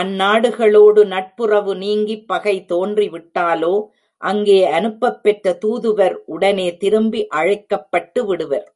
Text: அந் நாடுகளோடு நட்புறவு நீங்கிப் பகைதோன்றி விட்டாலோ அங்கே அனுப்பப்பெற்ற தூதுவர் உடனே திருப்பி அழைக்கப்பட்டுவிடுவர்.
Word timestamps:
அந் 0.00 0.10
நாடுகளோடு 0.20 1.02
நட்புறவு 1.06 1.72
நீங்கிப் 1.76 2.32
பகைதோன்றி 2.32 3.06
விட்டாலோ 3.08 3.72
அங்கே 4.22 4.58
அனுப்பப்பெற்ற 4.70 5.56
தூதுவர் 5.58 6.16
உடனே 6.26 6.76
திருப்பி 6.76 7.22
அழைக்கப்பட்டுவிடுவர். 7.34 8.66